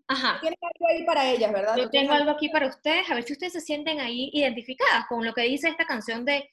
Ajá. 0.07 0.39
Tienes 0.39 0.59
algo 0.61 0.87
ahí 0.87 1.03
para 1.05 1.29
ellas, 1.31 1.51
¿verdad? 1.51 1.77
Yo 1.77 1.89
tengo 1.89 2.13
algo 2.13 2.31
aquí 2.31 2.49
para 2.49 2.67
ustedes, 2.67 3.09
a 3.09 3.15
ver 3.15 3.23
si 3.23 3.33
ustedes 3.33 3.53
se 3.53 3.61
sienten 3.61 3.99
ahí 3.99 4.29
identificadas 4.33 5.05
con 5.07 5.25
lo 5.25 5.33
que 5.33 5.41
dice 5.41 5.69
esta 5.69 5.85
canción 5.85 6.23
de, 6.25 6.51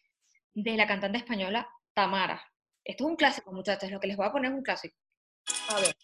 de 0.55 0.77
la 0.77 0.87
cantante 0.87 1.19
española 1.19 1.69
Tamara. 1.93 2.43
Esto 2.85 3.05
es 3.05 3.11
un 3.11 3.17
clásico, 3.17 3.53
muchachos, 3.53 3.91
lo 3.91 4.01
que 4.01 4.09
les 4.09 4.17
voy 4.17 4.27
a 4.27 4.33
poner 4.33 4.51
es 4.51 4.57
un 4.57 4.63
clásico. 4.63 4.97
A 5.69 5.81
ver. 5.81 5.97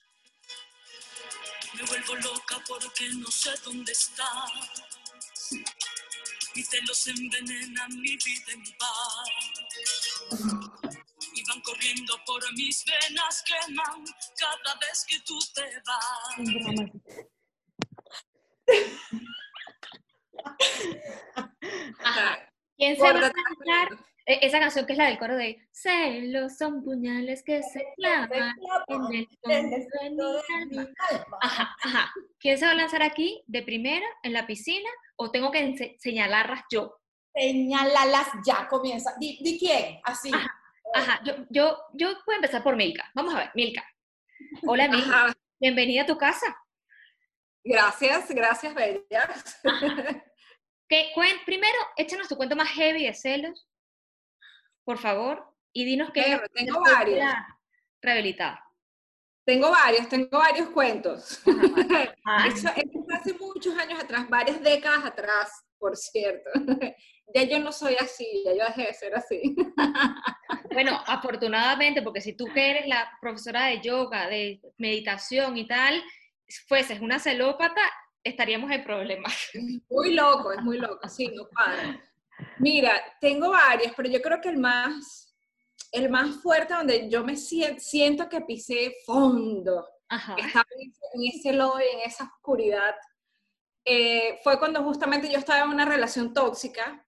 Me 1.74 1.82
vuelvo 1.82 2.16
loca 2.16 2.56
porque 2.66 3.08
no 3.14 3.30
sé 3.30 3.50
dónde 3.64 3.92
estás. 3.92 4.52
Mis 6.54 6.68
celos 6.68 7.06
envenenan 7.06 8.00
mi 8.00 8.16
vida 8.16 8.52
en 8.52 8.62
paz 8.78 9.24
y 11.34 11.44
van 11.44 11.60
corriendo 11.62 12.18
por 12.26 12.52
mis 12.54 12.84
venas, 12.84 13.42
queman 13.42 14.04
cada 14.36 14.74
vez 14.80 15.04
que 15.06 15.20
tú 15.20 15.38
te 15.54 15.62
vas. 15.86 17.37
¿Quién 22.76 22.96
se 22.96 23.02
va 23.02 23.08
a 23.08 23.32
cantar 23.32 23.98
E- 24.26 24.38
Esa 24.46 24.60
canción 24.60 24.86
que 24.86 24.92
es 24.92 24.98
la 24.98 25.06
del 25.06 25.18
coro 25.18 25.36
de 25.36 25.66
celos 25.72 26.56
son 26.58 26.84
puñales 26.84 27.42
que 27.42 27.62
se 27.62 27.82
clavan 27.96 28.54
en 28.88 29.14
el 29.14 29.28
fondo 29.42 30.32
de 30.34 30.66
mi 30.66 30.78
alma. 30.78 30.88
Ajá, 31.40 31.76
ajá. 31.82 32.12
¿Quién 32.38 32.58
se 32.58 32.66
va 32.66 32.72
a 32.72 32.74
lanzar 32.74 33.02
aquí 33.02 33.42
de 33.46 33.62
primera 33.62 34.06
en 34.22 34.34
la 34.34 34.46
piscina 34.46 34.88
o 35.16 35.30
tengo 35.30 35.50
que 35.50 35.96
señalarlas 35.98 36.62
yo? 36.70 36.94
Señálalas 37.34 38.28
ya, 38.46 38.68
comienza. 38.68 39.14
Di, 39.18 39.38
di 39.42 39.58
quién, 39.58 40.00
así. 40.04 40.30
Ajá, 40.94 41.20
yo, 41.24 41.34
yo, 41.50 41.78
yo 41.94 42.08
voy 42.26 42.34
a 42.34 42.36
empezar 42.36 42.62
por 42.62 42.76
Milka. 42.76 43.10
Vamos 43.14 43.34
a 43.34 43.38
ver, 43.38 43.50
Milka. 43.54 43.82
Hola, 44.66 44.88
Milka. 44.88 45.24
Ajá, 45.24 45.34
Bienvenida 45.58 46.02
a 46.02 46.06
tu 46.06 46.16
casa. 46.18 46.54
Gracias, 47.64 48.28
gracias, 48.30 48.74
Bella. 48.74 49.28
¿Qué, 50.88 51.10
cuen- 51.14 51.44
primero, 51.44 51.76
échanos 51.96 52.28
tu 52.28 52.36
cuento 52.36 52.56
más 52.56 52.68
heavy 52.70 53.04
de 53.04 53.14
celos, 53.14 53.68
por 54.84 54.98
favor, 54.98 55.44
y 55.72 55.84
dinos 55.84 56.10
qué 56.14 56.22
Bueno, 56.22 56.42
tengo 56.54 56.80
varios. 56.80 57.20
rehabilitada. 58.00 58.64
Tengo 59.44 59.70
varios, 59.70 60.08
tengo 60.08 60.38
varios 60.38 60.70
cuentos. 60.70 61.40
Ah, 62.30 62.46
Eso, 62.46 62.68
eso 62.76 63.04
fue 63.06 63.14
hace 63.14 63.32
muchos 63.34 63.74
años 63.78 64.02
atrás, 64.02 64.28
varias 64.28 64.62
décadas 64.62 65.04
atrás, 65.06 65.50
por 65.78 65.96
cierto. 65.96 66.50
Ya 67.34 67.42
yo 67.42 67.58
no 67.58 67.72
soy 67.72 67.94
así, 68.00 68.42
ya 68.42 68.52
yo 68.54 68.64
dejé 68.64 68.86
de 68.86 68.94
ser 68.94 69.14
así. 69.14 69.54
Bueno, 70.72 70.98
afortunadamente, 71.06 72.00
porque 72.02 72.20
si 72.22 72.34
tú 72.34 72.46
que 72.54 72.70
eres 72.70 72.86
la 72.86 73.10
profesora 73.20 73.66
de 73.66 73.80
yoga, 73.82 74.28
de 74.28 74.60
meditación 74.78 75.56
y 75.58 75.66
tal, 75.66 76.02
fueses 76.66 77.00
una 77.00 77.18
celópata, 77.18 77.80
estaríamos 78.22 78.70
en 78.70 78.84
problemas. 78.84 79.34
Muy 79.90 80.14
loco, 80.14 80.52
es 80.52 80.62
muy 80.62 80.78
loco, 80.78 81.08
sí, 81.08 81.28
no 81.34 81.48
para. 81.48 82.00
Mira, 82.58 82.92
tengo 83.20 83.50
varios, 83.50 83.92
pero 83.96 84.08
yo 84.08 84.20
creo 84.22 84.40
que 84.40 84.48
el 84.48 84.58
más, 84.58 85.36
el 85.92 86.08
más 86.10 86.36
fuerte 86.42 86.74
donde 86.74 87.08
yo 87.10 87.24
me 87.24 87.34
sien- 87.36 87.78
siento 87.80 88.28
que 88.28 88.40
pisé 88.42 88.94
fondo, 89.04 89.86
Ajá. 90.08 90.36
estaba 90.38 90.66
en 91.14 91.22
ese, 91.34 91.52
lodo 91.52 91.78
y 91.80 91.94
en 91.96 92.00
esa 92.08 92.24
oscuridad, 92.24 92.94
eh, 93.84 94.38
fue 94.42 94.58
cuando 94.58 94.82
justamente 94.82 95.30
yo 95.30 95.38
estaba 95.38 95.64
en 95.64 95.70
una 95.70 95.84
relación 95.84 96.32
tóxica 96.32 97.04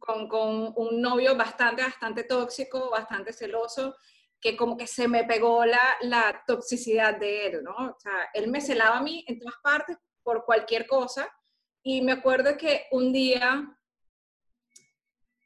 con, 0.00 0.28
con 0.28 0.72
un 0.76 1.00
novio 1.00 1.36
bastante, 1.36 1.82
bastante 1.82 2.24
tóxico, 2.24 2.90
bastante 2.90 3.32
celoso, 3.32 3.94
que 4.42 4.56
como 4.56 4.76
que 4.76 4.88
se 4.88 5.06
me 5.06 5.22
pegó 5.22 5.64
la, 5.64 5.80
la 6.00 6.42
toxicidad 6.46 7.16
de 7.16 7.46
él, 7.46 7.62
¿no? 7.62 7.70
O 7.70 7.96
sea, 7.98 8.28
él 8.34 8.50
me 8.50 8.60
celaba 8.60 8.98
a 8.98 9.02
mí 9.02 9.24
en 9.28 9.38
todas 9.38 9.54
partes 9.62 9.96
por 10.24 10.44
cualquier 10.44 10.86
cosa. 10.86 11.30
Y 11.84 12.02
me 12.02 12.12
acuerdo 12.12 12.56
que 12.56 12.86
un 12.90 13.12
día 13.12 13.78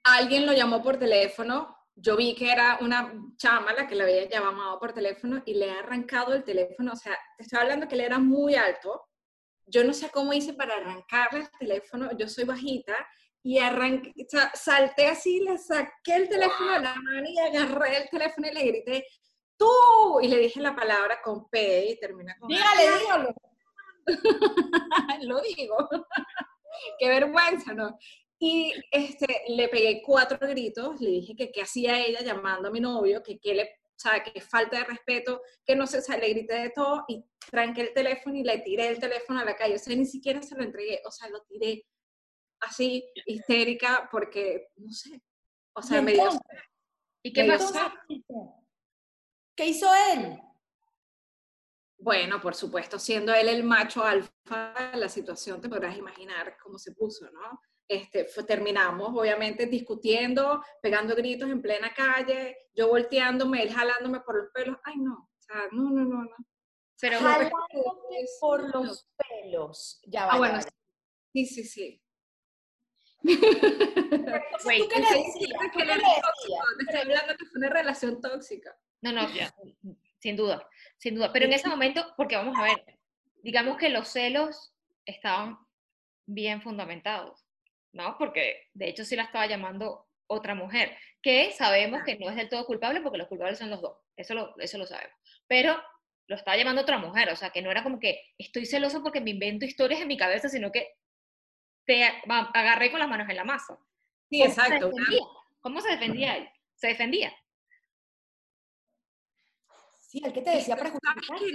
alguien 0.02 0.46
lo 0.46 0.54
llamó 0.54 0.82
por 0.82 0.98
teléfono. 0.98 1.76
Yo 1.94 2.16
vi 2.16 2.34
que 2.34 2.50
era 2.50 2.78
una 2.80 3.12
chama 3.36 3.74
la 3.74 3.86
que 3.86 3.94
le 3.94 4.04
había 4.04 4.28
llamado 4.28 4.78
por 4.78 4.94
teléfono 4.94 5.42
y 5.44 5.54
le 5.54 5.66
he 5.66 5.78
arrancado 5.78 6.32
el 6.32 6.42
teléfono. 6.42 6.92
O 6.92 6.96
sea, 6.96 7.18
te 7.36 7.42
estoy 7.42 7.58
hablando 7.58 7.86
que 7.86 7.96
él 7.96 8.00
era 8.00 8.18
muy 8.18 8.54
alto. 8.54 9.08
Yo 9.66 9.84
no 9.84 9.92
sé 9.92 10.10
cómo 10.10 10.32
hice 10.32 10.54
para 10.54 10.76
arrancarle 10.76 11.40
el 11.40 11.50
teléfono. 11.58 12.16
Yo 12.16 12.28
soy 12.28 12.44
bajita 12.44 12.94
y 13.46 13.60
arranqué, 13.60 14.12
salté 14.54 15.06
así, 15.06 15.38
le 15.38 15.56
saqué 15.56 16.16
el 16.16 16.28
teléfono 16.28 16.72
de 16.72 16.80
la 16.80 16.96
mano 16.96 17.28
y 17.28 17.38
agarré 17.38 17.98
el 17.98 18.08
teléfono 18.08 18.48
y 18.48 18.52
le 18.52 18.64
grité, 18.64 19.06
tú, 19.56 20.18
y 20.20 20.26
le 20.26 20.38
dije 20.38 20.60
la 20.60 20.74
palabra 20.74 21.20
con 21.22 21.48
P 21.48 21.92
y 21.92 22.00
termina 22.00 22.36
con. 22.40 22.48
Dígale, 22.48 22.98
dígalo. 22.98 23.34
lo 25.22 25.40
digo. 25.42 25.88
Qué 26.98 27.08
vergüenza, 27.08 27.72
¿no? 27.72 27.96
Y 28.40 28.74
este, 28.90 29.44
le 29.46 29.68
pegué 29.68 30.02
cuatro 30.04 30.38
gritos, 30.40 31.00
le 31.00 31.10
dije 31.10 31.36
que 31.36 31.52
qué 31.52 31.62
hacía 31.62 32.04
ella 32.04 32.22
llamando 32.22 32.66
a 32.68 32.72
mi 32.72 32.80
novio, 32.80 33.22
que 33.22 33.38
qué 33.38 33.54
le, 33.54 33.62
o 33.62 33.98
sea, 33.98 34.24
que 34.24 34.40
falta 34.40 34.78
de 34.78 34.84
respeto, 34.86 35.40
que 35.64 35.76
no 35.76 35.86
sé, 35.86 35.98
o 35.98 36.02
sea, 36.02 36.18
le 36.18 36.30
grité 36.30 36.54
de 36.54 36.70
todo 36.70 37.04
y 37.06 37.24
tranqué 37.48 37.82
el 37.82 37.94
teléfono 37.94 38.36
y 38.36 38.42
le 38.42 38.58
tiré 38.58 38.88
el 38.88 38.98
teléfono 38.98 39.38
a 39.38 39.44
la 39.44 39.54
calle, 39.54 39.76
o 39.76 39.78
sea, 39.78 39.94
ni 39.94 40.04
siquiera 40.04 40.42
se 40.42 40.56
lo 40.56 40.64
entregué, 40.64 41.00
o 41.06 41.12
sea, 41.12 41.28
lo 41.28 41.42
tiré 41.44 41.86
así, 42.60 43.04
histérica, 43.26 44.08
porque, 44.10 44.68
no 44.76 44.92
sé, 44.92 45.20
o 45.75 45.82
sea, 45.82 46.00
¿Y 46.00 46.04
me 46.04 46.12
dio... 46.12 46.30
¿Y 47.22 47.32
qué 47.32 47.44
pasó? 47.44 47.72
¿Qué 49.56 49.66
hizo 49.66 49.88
él? 50.12 50.38
Bueno, 51.98 52.40
por 52.40 52.54
supuesto, 52.54 52.98
siendo 52.98 53.32
él 53.34 53.48
el 53.48 53.64
macho 53.64 54.04
alfa 54.04 54.30
la 54.94 55.08
situación, 55.08 55.60
te 55.60 55.68
podrás 55.68 55.96
imaginar 55.96 56.56
cómo 56.62 56.78
se 56.78 56.92
puso, 56.92 57.28
¿no? 57.30 57.60
Este, 57.88 58.26
fue- 58.26 58.44
terminamos, 58.44 59.10
obviamente, 59.16 59.66
discutiendo, 59.66 60.62
pegando 60.82 61.14
gritos 61.16 61.48
en 61.48 61.62
plena 61.62 61.92
calle, 61.94 62.56
yo 62.75 62.88
volteándome, 62.88 63.62
él 63.62 63.72
jalándome 63.72 64.20
por 64.20 64.36
los 64.36 64.52
pelos. 64.52 64.76
Ay, 64.84 64.98
no, 64.98 65.14
o 65.14 65.40
sea, 65.40 65.62
no, 65.72 65.90
no, 65.90 66.04
no, 66.04 66.22
no. 66.25 66.36
Pero, 67.00 67.18
Jalándote 67.20 68.26
por 68.40 68.75
los 68.75 69.08
pelos. 69.16 70.00
Ya 70.06 70.26
va, 70.26 70.32
Ah, 70.32 70.34
ya 70.34 70.38
bueno, 70.38 70.54
va, 70.58 70.62
sí, 71.32 71.46
sí, 71.46 71.64
sí. 71.64 72.02
Wait, 73.26 74.83
¿tú 74.83 74.88
qué 74.88 75.00
le 75.00 75.06
decías? 75.06 75.35
diciendo 75.35 75.59
¿Tú 75.73 75.78
que 75.78 75.78
qué 75.78 75.85
le 75.85 75.95
estoy 75.95 77.00
hablando 77.00 77.37
que 77.37 77.45
fue 77.47 77.59
una 77.59 77.68
relación 77.68 78.21
tóxica. 78.21 78.76
no, 79.00 79.12
no, 79.12 79.33
ya, 79.35 79.52
sin 80.18 80.37
duda, 80.37 80.68
sin 80.99 81.14
duda. 81.14 81.33
Pero 81.33 81.47
en 81.47 81.52
ese 81.52 81.68
momento, 81.68 82.14
porque 82.16 82.37
vamos 82.37 82.56
a 82.59 82.62
ver, 82.62 82.99
digamos 83.42 83.78
que 83.78 83.88
los 83.88 84.09
celos 84.09 84.75
estaban 85.04 85.59
bien 86.26 86.62
fundamentados, 86.62 87.45
¿no? 87.92 88.16
Porque 88.18 88.68
de 88.75 88.88
hecho 88.88 89.04
sí 89.04 89.16
la 89.16 89.25
estaba 89.25 89.47
llamando 89.47 90.06
otra 90.28 90.54
mujer, 90.54 90.97
que 91.23 91.52
sabemos 91.52 92.02
que 92.04 92.18
no 92.18 92.28
es 92.28 92.37
del 92.37 92.49
todo 92.49 92.66
culpable 92.66 93.00
porque 93.00 93.18
los 93.18 93.28
culpables 93.28 93.59
son 93.59 93.71
los 93.71 93.80
dos, 93.80 93.99
eso 94.16 94.35
lo, 94.35 94.59
eso 94.59 94.78
lo 94.78 94.87
sabemos. 94.87 95.16
Pero 95.47 95.80
lo 96.28 96.37
estaba 96.37 96.56
llamando 96.56 96.83
otra 96.83 96.99
mujer, 96.99 97.30
o 97.30 97.37
sea, 97.37 97.50
que 97.50 97.62
no 97.62 97.71
era 97.71 97.83
como 97.83 98.00
que 98.00 98.21
estoy 98.38 98.66
celoso 98.66 99.02
porque 99.02 99.21
me 99.21 99.30
invento 99.30 99.64
historias 99.64 100.00
en 100.00 100.09
mi 100.09 100.16
cabeza, 100.16 100.49
sino 100.49 100.73
que 100.73 100.95
te 101.86 102.04
agarré 102.04 102.90
con 102.90 103.00
las 103.00 103.08
manos 103.08 103.28
en 103.28 103.36
la 103.36 103.44
masa. 103.44 103.78
Sí, 104.28 104.40
¿Cómo 104.40 104.54
se 104.54 104.60
exacto. 104.60 104.88
defendía? 104.88 105.22
¿Cómo 105.60 105.80
se 105.80 105.88
defendía 105.90 106.36
él? 106.36 106.48
Se 106.74 106.88
defendía. 106.88 107.32
Sí, 110.00 110.22
el 110.24 110.32
que 110.32 110.42
te 110.42 110.50
decía 110.50 110.76
para. 110.76 110.92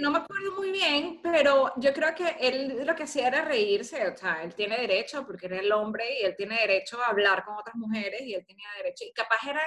No 0.00 0.10
me 0.10 0.18
acuerdo 0.18 0.52
muy 0.56 0.70
bien, 0.70 1.20
pero 1.22 1.72
yo 1.76 1.92
creo 1.92 2.14
que 2.14 2.36
él 2.40 2.84
lo 2.84 2.94
que 2.94 3.04
hacía 3.04 3.28
era 3.28 3.42
reírse, 3.42 4.06
o 4.06 4.16
sea, 4.16 4.42
él 4.42 4.54
tiene 4.54 4.76
derecho, 4.76 5.26
porque 5.26 5.46
era 5.46 5.58
el 5.58 5.72
hombre 5.72 6.20
y 6.20 6.24
él 6.24 6.36
tiene 6.36 6.56
derecho 6.56 7.00
a 7.00 7.06
hablar 7.06 7.44
con 7.44 7.56
otras 7.56 7.76
mujeres 7.76 8.20
y 8.22 8.34
él 8.34 8.44
tenía 8.46 8.68
derecho, 8.76 9.04
y 9.06 9.12
capaz 9.12 9.38
era 9.48 9.62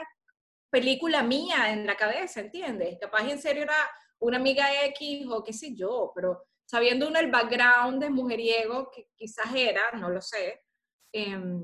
película 0.70 1.24
mía 1.24 1.72
en 1.72 1.86
la 1.88 1.96
cabeza, 1.96 2.42
¿entiendes? 2.42 2.98
Capaz 3.00 3.28
en 3.28 3.40
serio 3.40 3.64
era 3.64 3.90
una 4.20 4.38
amiga 4.38 4.84
X 4.86 5.26
o 5.30 5.44
qué 5.44 5.54
sé 5.54 5.76
yo, 5.76 6.12
pero 6.14 6.44
sabiendo 6.66 7.08
uno 7.08 7.20
el 7.20 7.32
background 7.32 8.02
de 8.02 8.10
mujeriego 8.10 8.90
que 8.92 9.10
quizás 9.16 9.54
era, 9.54 9.92
no 9.94 10.10
lo 10.10 10.22
sé, 10.22 10.64
em, 11.12 11.64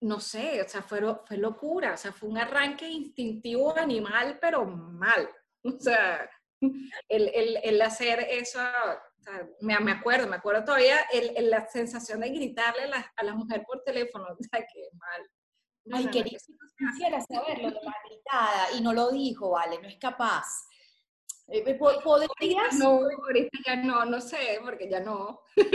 no 0.00 0.20
sé, 0.20 0.62
o 0.62 0.68
sea, 0.68 0.82
fue, 0.82 1.00
fue 1.26 1.36
locura, 1.36 1.94
o 1.94 1.96
sea, 1.96 2.12
fue 2.12 2.28
un 2.28 2.38
arranque 2.38 2.88
instintivo 2.88 3.76
animal, 3.76 4.38
pero 4.40 4.64
mal. 4.64 5.28
O 5.64 5.80
sea, 5.80 6.30
el, 7.08 7.30
el, 7.34 7.58
el 7.62 7.82
hacer 7.82 8.20
eso, 8.30 8.60
o 8.60 9.22
sea, 9.22 9.48
me, 9.60 9.78
me 9.80 9.90
acuerdo, 9.92 10.28
me 10.28 10.36
acuerdo 10.36 10.64
todavía 10.64 11.00
el, 11.12 11.50
la 11.50 11.66
sensación 11.66 12.20
de 12.20 12.30
gritarle 12.30 12.84
a 12.84 12.86
la, 12.86 13.12
a 13.16 13.24
la 13.24 13.34
mujer 13.34 13.64
por 13.66 13.82
teléfono, 13.82 14.24
o 14.38 14.42
sea, 14.42 14.60
que 14.60 14.88
mal. 14.92 15.30
No, 15.84 15.96
Ay, 15.96 16.04
no, 16.04 16.10
quería, 16.10 16.38
quisiera 16.78 17.20
saberlo 17.20 17.70
la 17.70 17.94
gritada 18.06 18.72
y 18.76 18.80
no 18.82 18.92
lo 18.92 19.10
dijo, 19.10 19.50
vale, 19.50 19.80
no 19.82 19.88
es 19.88 19.98
capaz. 19.98 20.46
Eh, 21.50 21.62
eh, 21.66 21.74
po- 21.76 21.98
¿Podrías? 22.04 22.74
No, 22.74 23.00
ahorita 23.26 23.58
ya 23.66 23.76
no, 23.76 24.04
no 24.04 24.20
sé, 24.20 24.58
porque 24.62 24.88
ya 24.90 25.00
no. 25.00 25.40
Es 25.56 25.66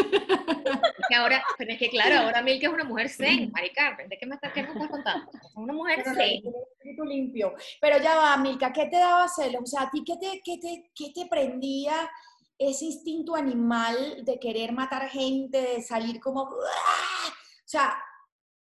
que 1.10 1.15
ahora, 1.15 1.44
pero 1.58 1.72
es 1.74 1.80
que 1.80 1.89
claro, 1.89 2.25
ahora 2.25 2.42
Milka 2.44 2.68
es 2.68 2.74
una 2.74 2.84
mujer 2.84 3.10
zen, 3.10 3.51
Mari 3.51 3.72
Carmen, 3.72 4.08
¿de 4.08 4.18
qué 4.18 4.25
me, 4.25 4.36
estás- 4.36 4.53
qué 4.53 4.62
me 4.63 4.70
estás 4.72 4.88
contando? 4.89 5.32
Es 5.34 5.56
una 5.56 5.74
mujer 5.74 6.01
Pero 6.03 6.15
zen. 6.15 6.44
espíritu 6.77 7.03
limpio. 7.06 7.53
Pero 7.82 7.98
ya 7.98 8.15
va, 8.15 8.38
Milka, 8.38 8.72
¿qué 8.72 8.86
te 8.86 8.98
daba 8.98 9.27
celos? 9.27 9.63
O 9.63 9.65
sea, 9.65 9.82
¿a 9.84 9.89
ti 9.92 10.03
qué 10.06 10.15
te, 10.18 10.42
qué 10.44 10.58
te, 10.60 10.92
qué 10.96 11.12
te 11.13 11.27
prendía 11.27 12.10
ese 12.58 12.86
instinto 12.86 13.36
animal 13.36 14.24
de 14.24 14.39
querer 14.39 14.72
matar 14.74 15.10
gente, 15.10 15.60
de 15.60 15.82
salir 15.82 16.20
como... 16.20 16.44
¡ah! 16.44 17.30
O 17.30 17.68
sea, 17.68 17.98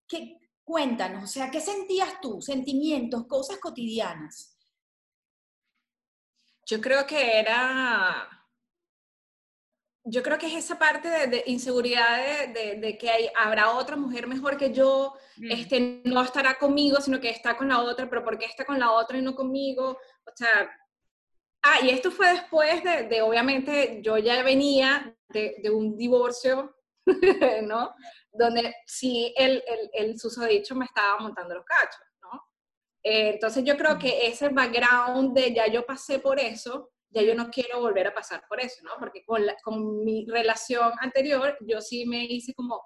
¿qué, 0.08 0.38
cuéntanos, 0.64 1.22
o 1.22 1.26
sea, 1.28 1.50
¿qué 1.52 1.60
sentías 1.60 2.20
tú? 2.20 2.40
Sentimientos, 2.42 3.26
cosas 3.28 3.58
cotidianas. 3.58 4.55
Yo 6.66 6.80
creo 6.80 7.06
que 7.06 7.38
era, 7.38 8.28
yo 10.04 10.22
creo 10.22 10.38
que 10.38 10.46
es 10.46 10.54
esa 10.64 10.78
parte 10.78 11.08
de, 11.08 11.26
de 11.28 11.42
inseguridad 11.46 12.18
de, 12.18 12.52
de- 12.52 12.74
de 12.80 12.98
que 12.98 13.08
hay, 13.10 13.28
habrá 13.36 13.70
otra 13.72 13.96
mujer 13.96 14.26
mejor 14.26 14.56
que 14.56 14.72
yo, 14.72 15.14
Mm. 15.38 15.50
este, 15.50 16.00
no 16.04 16.22
estará 16.22 16.58
conmigo, 16.58 16.98
sino 17.00 17.20
que 17.20 17.28
está 17.28 17.56
con 17.58 17.68
la 17.68 17.80
otra, 17.82 18.08
pero 18.08 18.24
¿por 18.24 18.38
qué 18.38 18.46
está 18.46 18.64
con 18.64 18.78
la 18.78 18.90
otra 18.92 19.18
y 19.18 19.22
no 19.22 19.34
conmigo? 19.34 19.90
O 20.24 20.32
sea, 20.34 20.70
ah, 21.62 21.78
y 21.82 21.90
esto 21.90 22.10
fue 22.10 22.30
después 22.32 22.82
de, 22.82 23.02
de, 23.04 23.20
obviamente, 23.22 24.00
yo 24.02 24.16
ya 24.16 24.42
venía 24.42 25.14
de, 25.28 25.60
un 25.70 25.94
divorcio 25.96 26.74
¿no? 27.64 27.94
Donde 28.32 28.74
sí 28.86 29.32
el, 29.36 29.62
el, 29.66 29.90
el 29.92 30.18
susodicho 30.18 30.74
me 30.74 30.86
estaba 30.86 31.18
montando 31.18 31.54
los 31.54 31.64
cachos. 31.66 32.00
Eh, 33.08 33.34
entonces 33.34 33.62
yo 33.62 33.76
creo 33.76 33.96
que 33.96 34.26
ese 34.26 34.48
background 34.48 35.32
de 35.32 35.54
ya 35.54 35.68
yo 35.68 35.86
pasé 35.86 36.18
por 36.18 36.40
eso, 36.40 36.90
ya 37.08 37.22
yo 37.22 37.36
no 37.36 37.50
quiero 37.50 37.78
volver 37.78 38.08
a 38.08 38.12
pasar 38.12 38.42
por 38.48 38.60
eso, 38.60 38.82
¿no? 38.82 38.94
Porque 38.98 39.24
con, 39.24 39.44
con 39.62 40.04
mi 40.04 40.26
relación 40.26 40.90
anterior, 40.98 41.56
yo 41.60 41.80
sí 41.80 42.04
me 42.04 42.24
hice 42.24 42.52
como 42.52 42.82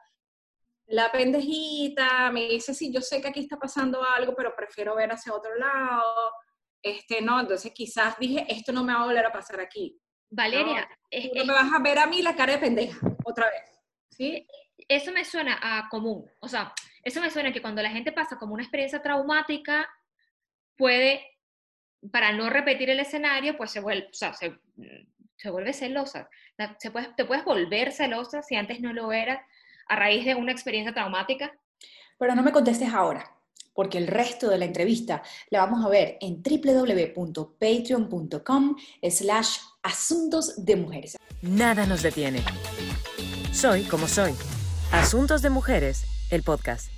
la 0.89 1.11
pendejita, 1.11 2.31
me 2.33 2.49
dice, 2.49 2.75
sí, 2.75 2.93
yo 2.93 3.01
sé 3.01 3.23
que 3.23 3.29
aquí 3.29 3.41
está 3.41 3.57
pasando 3.59 4.05
algo, 4.05 4.35
pero 4.37 4.55
prefiero 4.55 4.95
ver 4.95 5.11
hacia 5.11 5.33
otro 5.33 5.55
lado, 5.55 6.35
este, 6.83 7.23
¿no? 7.23 7.41
Entonces 7.41 7.73
quizás 7.73 8.19
dije, 8.19 8.45
esto 8.47 8.73
no 8.73 8.85
me 8.85 8.93
va 8.93 9.01
a 9.01 9.07
volver 9.07 9.25
a 9.25 9.33
pasar 9.33 9.59
aquí. 9.59 9.99
Valeria, 10.29 10.87
no, 11.35 11.45
me 11.47 11.55
vas 11.55 11.73
a 11.73 11.79
ver 11.79 11.99
a 11.99 12.07
mí 12.07 12.21
la 12.21 12.37
cara 12.37 12.53
de 12.53 12.59
pendeja 12.59 13.01
otra 13.25 13.49
vez, 13.49 13.81
¿sí? 14.11 14.47
Eso 14.87 15.13
me 15.13 15.25
suena 15.25 15.59
a 15.63 15.89
común, 15.89 16.31
o 16.41 16.47
sea, 16.47 16.75
eso 17.03 17.23
me 17.23 17.31
suena 17.31 17.55
que 17.55 17.63
cuando 17.63 17.81
la 17.81 17.91
gente 17.91 18.13
pasa 18.13 18.39
como 18.39 18.53
una 18.53 18.63
experiencia 18.63 19.01
traumática, 19.01 19.89
puede, 20.81 21.21
para 22.11 22.33
no 22.33 22.51
repetir 22.51 22.91
el 22.91 22.99
escenario, 22.99 23.57
pues 23.57 23.71
se 23.71 23.79
vuelve, 23.81 24.07
o 24.07 24.15
sea, 24.15 24.33
se, 24.33 24.59
se 25.37 25.51
vuelve 25.51 25.73
celosa. 25.73 26.29
Se 26.79 26.91
puede, 26.91 27.15
te 27.17 27.25
puedes 27.25 27.45
volver 27.45 27.93
celosa 27.93 28.43
si 28.43 28.57
antes 28.57 28.81
no 28.81 28.93
lo 28.93 29.13
eras 29.13 29.41
a 29.87 29.95
raíz 29.97 30.25
de 30.25 30.35
una 30.35 30.51
experiencia 30.53 30.95
traumática? 30.95 31.53
Pero 32.19 32.35
no 32.35 32.43
me 32.43 32.53
contestes 32.53 32.93
ahora, 32.93 33.31
porque 33.75 33.99
el 33.99 34.07
resto 34.07 34.49
de 34.49 34.57
la 34.59 34.65
entrevista 34.65 35.23
la 35.51 35.61
vamos 35.61 35.85
a 35.85 35.89
ver 35.89 36.17
en 36.21 36.43
www.patreon.com 36.43 38.77
slash 39.11 39.59
asuntos 39.83 40.65
de 40.65 40.77
mujeres. 40.77 41.17
Nada 41.43 41.85
nos 41.87 42.03
detiene. 42.03 42.43
Soy 43.53 43.83
como 43.85 44.07
soy. 44.07 44.33
Asuntos 44.93 45.43
de 45.43 45.51
Mujeres, 45.51 46.05
el 46.31 46.43
podcast. 46.43 46.91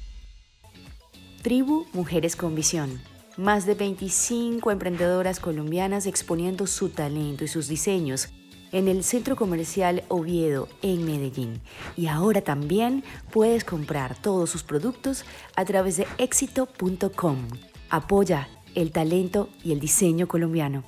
Tribu 1.42 1.86
Mujeres 1.92 2.36
con 2.36 2.54
Visión. 2.54 3.11
Más 3.38 3.64
de 3.64 3.74
25 3.74 4.70
emprendedoras 4.70 5.40
colombianas 5.40 6.04
exponiendo 6.04 6.66
su 6.66 6.90
talento 6.90 7.44
y 7.44 7.48
sus 7.48 7.66
diseños 7.66 8.28
en 8.72 8.88
el 8.88 9.02
Centro 9.04 9.36
Comercial 9.36 10.04
Oviedo 10.08 10.68
en 10.82 11.06
Medellín. 11.06 11.62
Y 11.96 12.08
ahora 12.08 12.42
también 12.42 13.04
puedes 13.30 13.64
comprar 13.64 14.20
todos 14.20 14.50
sus 14.50 14.62
productos 14.62 15.24
a 15.56 15.64
través 15.64 15.96
de 15.96 16.06
éxito.com. 16.18 17.48
Apoya 17.88 18.48
el 18.74 18.92
talento 18.92 19.48
y 19.64 19.72
el 19.72 19.80
diseño 19.80 20.28
colombiano. 20.28 20.84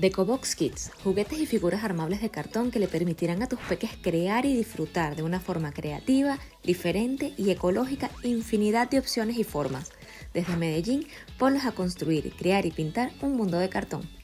Decobox 0.00 0.56
Kids, 0.56 0.90
juguetes 1.04 1.38
y 1.38 1.46
figuras 1.46 1.84
armables 1.84 2.22
de 2.22 2.30
cartón 2.30 2.72
que 2.72 2.80
le 2.80 2.88
permitirán 2.88 3.42
a 3.42 3.48
tus 3.48 3.60
peques 3.60 3.90
crear 4.00 4.46
y 4.46 4.56
disfrutar 4.56 5.14
de 5.14 5.22
una 5.22 5.38
forma 5.38 5.72
creativa, 5.72 6.38
diferente 6.64 7.34
y 7.36 7.50
ecológica 7.50 8.10
infinidad 8.24 8.90
de 8.90 8.98
opciones 8.98 9.38
y 9.38 9.44
formas. 9.44 9.92
Desde 10.34 10.56
Medellín, 10.56 11.06
ponlos 11.38 11.64
a 11.64 11.72
construir, 11.72 12.32
crear 12.32 12.66
y 12.66 12.70
pintar 12.70 13.10
un 13.20 13.36
mundo 13.36 13.58
de 13.58 13.68
cartón. 13.68 14.17